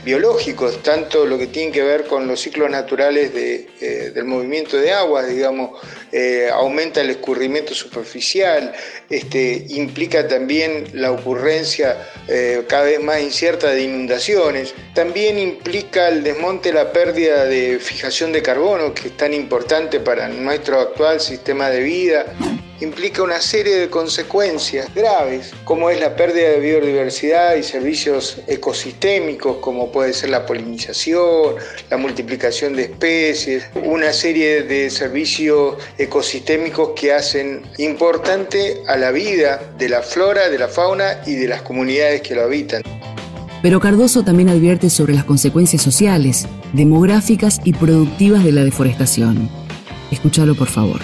biológicos, 0.05 0.81
tanto 0.83 1.27
lo 1.27 1.37
que 1.39 1.49
tiene 1.49 1.73
que 1.73 1.83
ver 1.83 2.05
con 2.05 2.29
los 2.29 2.41
ciclos 2.41 2.71
naturales 2.71 3.35
de, 3.35 3.69
eh, 3.81 4.13
del 4.15 4.25
movimiento 4.25 4.77
de 4.77 4.93
agua, 4.93 5.25
digamos, 5.25 5.81
eh, 6.13 6.49
aumenta 6.53 7.01
el 7.01 7.11
escurrimiento 7.11 7.75
superficial, 7.75 8.73
este, 9.11 9.67
implica 9.71 10.29
también 10.29 10.85
la 10.93 11.11
ocurrencia 11.11 11.97
eh, 12.29 12.65
cada 12.69 12.85
vez 12.85 13.01
más 13.01 13.21
incierta 13.21 13.71
de 13.71 13.83
inundaciones, 13.83 14.75
también 14.95 15.39
implica 15.39 16.09
el 16.09 16.23
desmonte, 16.23 16.73
la 16.73 16.93
pérdida 16.93 17.45
de 17.45 17.79
fijación 17.81 18.33
de 18.33 18.43
carbono, 18.43 18.95
que 18.95 19.09
es 19.09 19.17
tan 19.17 19.35
importante 19.35 19.99
para 19.99 20.29
nuestro 20.29 20.81
actual 20.81 21.21
sistema 21.21 21.71
de 21.71 21.81
vida 21.81 22.27
implica 22.83 23.23
una 23.23 23.41
serie 23.41 23.77
de 23.77 23.89
consecuencias 23.89 24.93
graves, 24.95 25.53
como 25.65 25.89
es 25.89 26.01
la 26.01 26.17
pérdida 26.17 26.51
de 26.51 26.61
biodiversidad 26.61 27.55
y 27.55 27.63
servicios 27.63 28.39
ecosistémicos, 28.49 29.59
como 29.59 29.93
puede 29.93 30.13
ser 30.13 30.31
la 30.31 30.45
polinización, 30.45 31.55
la 31.91 31.97
multiplicación 31.97 32.75
de 32.75 32.83
especies, 32.83 33.65
una 33.85 34.13
serie 34.13 34.63
de 34.63 34.91
servicios 34.91 35.77
ecosistémicos 35.97 36.91
que 36.97 37.13
hacen 37.13 37.63
importante 37.79 38.83
a 38.89 38.97
la 38.97 39.13
vida 39.13 39.63
de 39.79 39.89
la 39.89 40.03
flora, 40.03 40.49
de 40.49 40.59
la 40.59 40.69
fauna 40.69 41.21
y 41.25 41.35
de 41.35 41.47
las 41.47 41.63
comunidades 41.63 42.21
que 42.23 42.35
lo 42.35 42.43
habitan. 42.43 42.83
Pero 43.63 43.79
Cardoso 43.79 44.25
también 44.25 44.49
advierte 44.49 44.91
sobre 44.91 45.15
las 45.15 45.25
consecuencias 45.25 45.83
sociales, 45.83 46.49
demográficas 46.73 47.61
y 47.63 47.75
productivas 47.75 48.43
de 48.43 48.51
la 48.51 48.65
deforestación. 48.65 49.49
Escúchalo 50.11 50.57
por 50.57 50.67
favor 50.67 51.01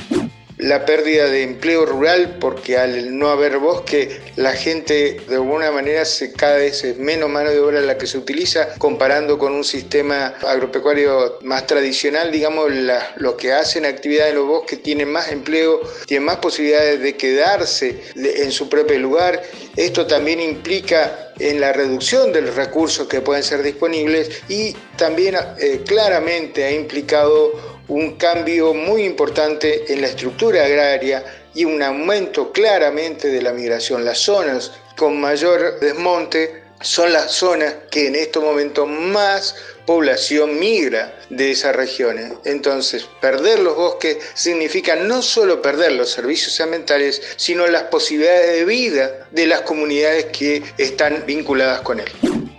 la 0.58 0.84
pérdida 0.84 1.26
de 1.26 1.42
empleo 1.42 1.86
rural 1.86 2.36
porque 2.40 2.76
al 2.76 3.16
no 3.16 3.28
haber 3.28 3.58
bosque 3.58 4.20
la 4.36 4.52
gente 4.52 5.20
de 5.28 5.34
alguna 5.36 5.70
manera 5.70 6.04
se 6.04 6.32
cada 6.32 6.56
vez 6.56 6.84
es 6.84 6.98
menos 6.98 7.30
mano 7.30 7.50
de 7.50 7.60
obra 7.60 7.80
la 7.80 7.96
que 7.96 8.06
se 8.06 8.18
utiliza 8.18 8.74
comparando 8.78 9.38
con 9.38 9.52
un 9.52 9.64
sistema 9.64 10.34
agropecuario 10.46 11.38
más 11.42 11.66
tradicional 11.66 12.30
digamos 12.32 12.70
los 13.16 13.34
que 13.34 13.52
hacen 13.52 13.86
actividad 13.86 14.28
en 14.28 14.36
los 14.36 14.46
bosques 14.46 14.82
tienen 14.82 15.10
más 15.10 15.30
empleo 15.30 15.80
tienen 16.06 16.26
más 16.26 16.36
posibilidades 16.36 17.00
de 17.00 17.16
quedarse 17.16 18.02
en 18.16 18.52
su 18.52 18.68
propio 18.68 18.98
lugar. 18.98 19.42
Esto 19.76 20.06
también 20.06 20.40
implica 20.40 21.32
en 21.38 21.60
la 21.60 21.72
reducción 21.72 22.32
de 22.32 22.42
los 22.42 22.56
recursos 22.56 23.06
que 23.06 23.20
pueden 23.20 23.44
ser 23.44 23.62
disponibles 23.62 24.42
y 24.48 24.74
también 24.96 25.36
eh, 25.60 25.82
claramente 25.86 26.64
ha 26.64 26.72
implicado 26.72 27.77
un 27.88 28.16
cambio 28.16 28.74
muy 28.74 29.04
importante 29.04 29.92
en 29.92 30.02
la 30.02 30.08
estructura 30.08 30.64
agraria 30.64 31.24
y 31.54 31.64
un 31.64 31.82
aumento 31.82 32.52
claramente 32.52 33.28
de 33.28 33.42
la 33.42 33.52
migración. 33.52 34.04
Las 34.04 34.18
zonas 34.18 34.72
con 34.96 35.20
mayor 35.20 35.80
desmonte 35.80 36.68
son 36.80 37.12
las 37.12 37.32
zonas 37.32 37.74
que 37.90 38.06
en 38.06 38.14
estos 38.14 38.44
momentos 38.44 38.86
más 38.86 39.56
población 39.86 40.58
migra 40.58 41.18
de 41.30 41.50
esas 41.50 41.74
regiones. 41.74 42.34
Entonces, 42.44 43.08
perder 43.20 43.60
los 43.60 43.74
bosques 43.74 44.18
significa 44.34 44.94
no 44.94 45.22
solo 45.22 45.62
perder 45.62 45.92
los 45.92 46.10
servicios 46.10 46.60
ambientales, 46.60 47.20
sino 47.36 47.66
las 47.66 47.84
posibilidades 47.84 48.58
de 48.58 48.64
vida 48.64 49.26
de 49.30 49.46
las 49.46 49.62
comunidades 49.62 50.26
que 50.26 50.62
están 50.76 51.24
vinculadas 51.26 51.80
con 51.80 52.00
él 52.00 52.08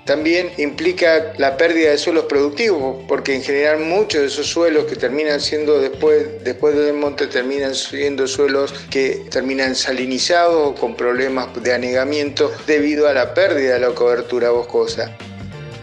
también 0.09 0.49
implica 0.57 1.33
la 1.37 1.55
pérdida 1.55 1.91
de 1.91 1.99
suelos 1.99 2.25
productivos, 2.25 2.95
porque 3.07 3.35
en 3.35 3.43
general 3.43 3.81
muchos 3.81 4.21
de 4.21 4.25
esos 4.25 4.47
suelos 4.47 4.85
que 4.85 4.95
terminan 4.95 5.39
siendo 5.39 5.79
después, 5.79 6.25
después 6.43 6.75
del 6.75 6.95
monte, 6.95 7.27
terminan 7.27 7.75
siendo 7.75 8.25
suelos 8.25 8.73
que 8.89 9.27
terminan 9.29 9.75
salinizados 9.75 10.69
o 10.69 10.73
con 10.73 10.95
problemas 10.95 11.49
de 11.61 11.75
anegamiento 11.75 12.51
debido 12.65 13.07
a 13.07 13.13
la 13.13 13.35
pérdida 13.35 13.75
de 13.75 13.81
la 13.81 13.91
cobertura 13.91 14.49
boscosa. 14.49 15.15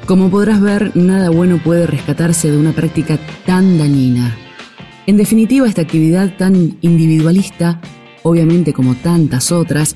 Como 0.06 0.28
podrás 0.28 0.60
ver, 0.60 0.90
nada 0.96 1.30
bueno 1.30 1.60
puede 1.62 1.86
rescatarse 1.86 2.50
de 2.50 2.56
una 2.56 2.72
práctica 2.72 3.20
tan 3.46 3.78
dañina. 3.78 4.36
En 5.06 5.18
definitiva, 5.18 5.68
esta 5.68 5.82
actividad 5.82 6.36
tan 6.36 6.78
individualista, 6.80 7.80
obviamente 8.24 8.72
como 8.72 8.96
tantas 8.96 9.52
otras, 9.52 9.94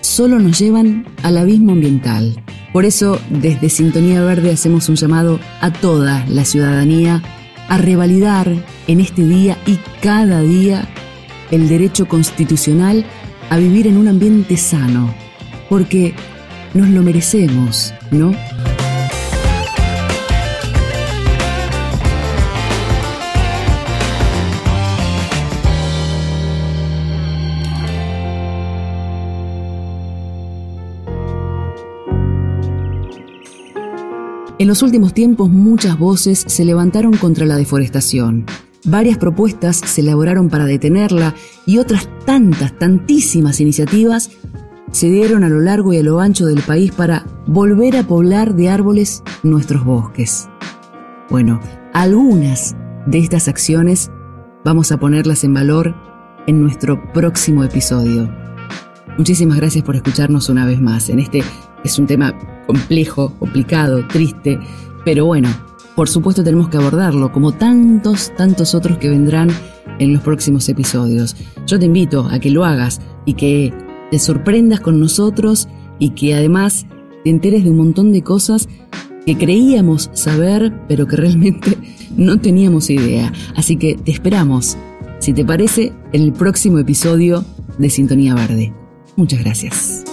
solo 0.00 0.38
nos 0.38 0.58
llevan 0.58 1.04
al 1.22 1.36
abismo 1.36 1.72
ambiental. 1.72 2.42
Por 2.78 2.84
eso, 2.84 3.20
desde 3.28 3.70
Sintonía 3.70 4.22
Verde 4.22 4.52
hacemos 4.52 4.88
un 4.88 4.94
llamado 4.94 5.40
a 5.60 5.72
toda 5.72 6.24
la 6.28 6.44
ciudadanía 6.44 7.20
a 7.68 7.76
revalidar 7.76 8.54
en 8.86 9.00
este 9.00 9.24
día 9.24 9.58
y 9.66 9.80
cada 10.00 10.42
día 10.42 10.88
el 11.50 11.68
derecho 11.68 12.06
constitucional 12.06 13.04
a 13.50 13.56
vivir 13.56 13.88
en 13.88 13.96
un 13.96 14.06
ambiente 14.06 14.56
sano, 14.56 15.12
porque 15.68 16.14
nos 16.72 16.88
lo 16.90 17.02
merecemos, 17.02 17.92
¿no? 18.12 18.32
En 34.68 34.72
los 34.72 34.82
últimos 34.82 35.14
tiempos 35.14 35.48
muchas 35.48 35.98
voces 35.98 36.44
se 36.46 36.62
levantaron 36.62 37.16
contra 37.16 37.46
la 37.46 37.56
deforestación. 37.56 38.44
Varias 38.84 39.16
propuestas 39.16 39.78
se 39.78 40.02
elaboraron 40.02 40.50
para 40.50 40.66
detenerla 40.66 41.34
y 41.64 41.78
otras 41.78 42.06
tantas, 42.26 42.78
tantísimas 42.78 43.62
iniciativas 43.62 44.30
se 44.92 45.08
dieron 45.08 45.42
a 45.42 45.48
lo 45.48 45.60
largo 45.60 45.94
y 45.94 45.96
a 45.96 46.02
lo 46.02 46.20
ancho 46.20 46.44
del 46.44 46.60
país 46.60 46.92
para 46.92 47.24
volver 47.46 47.96
a 47.96 48.06
poblar 48.06 48.54
de 48.56 48.68
árboles 48.68 49.22
nuestros 49.42 49.86
bosques. 49.86 50.50
Bueno, 51.30 51.60
algunas 51.94 52.76
de 53.06 53.20
estas 53.20 53.48
acciones 53.48 54.10
vamos 54.66 54.92
a 54.92 54.98
ponerlas 54.98 55.44
en 55.44 55.54
valor 55.54 55.94
en 56.46 56.60
nuestro 56.60 57.10
próximo 57.14 57.64
episodio. 57.64 58.30
Muchísimas 59.16 59.56
gracias 59.56 59.82
por 59.82 59.96
escucharnos 59.96 60.50
una 60.50 60.66
vez 60.66 60.78
más 60.78 61.08
en 61.08 61.20
este 61.20 61.42
es 61.84 61.98
un 61.98 62.06
tema 62.06 62.34
complejo, 62.68 63.32
complicado, 63.38 64.06
triste, 64.06 64.60
pero 65.04 65.24
bueno, 65.24 65.48
por 65.96 66.08
supuesto 66.08 66.44
tenemos 66.44 66.68
que 66.68 66.76
abordarlo, 66.76 67.32
como 67.32 67.52
tantos, 67.52 68.30
tantos 68.36 68.74
otros 68.74 68.98
que 68.98 69.08
vendrán 69.08 69.48
en 69.98 70.12
los 70.12 70.22
próximos 70.22 70.68
episodios. 70.68 71.34
Yo 71.66 71.78
te 71.78 71.86
invito 71.86 72.28
a 72.30 72.38
que 72.38 72.50
lo 72.50 72.64
hagas 72.64 73.00
y 73.24 73.34
que 73.34 73.72
te 74.10 74.18
sorprendas 74.18 74.80
con 74.80 75.00
nosotros 75.00 75.66
y 75.98 76.10
que 76.10 76.34
además 76.34 76.86
te 77.24 77.30
enteres 77.30 77.64
de 77.64 77.70
un 77.70 77.78
montón 77.78 78.12
de 78.12 78.22
cosas 78.22 78.68
que 79.26 79.36
creíamos 79.36 80.10
saber, 80.12 80.72
pero 80.88 81.06
que 81.06 81.16
realmente 81.16 81.76
no 82.16 82.38
teníamos 82.38 82.90
idea. 82.90 83.32
Así 83.56 83.76
que 83.76 83.96
te 83.96 84.12
esperamos, 84.12 84.76
si 85.18 85.32
te 85.32 85.44
parece, 85.44 85.92
en 86.12 86.22
el 86.22 86.32
próximo 86.32 86.78
episodio 86.78 87.44
de 87.78 87.90
Sintonía 87.90 88.34
Verde. 88.34 88.72
Muchas 89.16 89.40
gracias. 89.40 90.04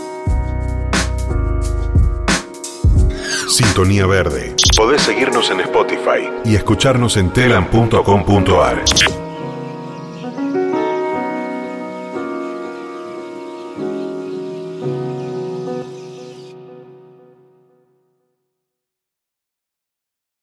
Sintonía 3.56 4.06
Verde. 4.06 4.54
Podés 4.76 5.02
seguirnos 5.04 5.50
en 5.50 5.62
Spotify 5.62 6.30
y 6.44 6.56
escucharnos 6.56 7.16
en 7.16 7.32
telam.com.ar. 7.32 9.25